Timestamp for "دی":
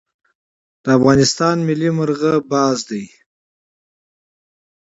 2.89-3.03